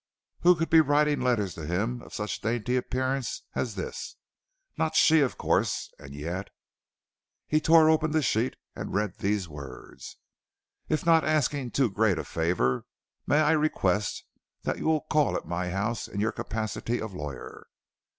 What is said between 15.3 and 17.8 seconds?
at my house, in your capacity of lawyer.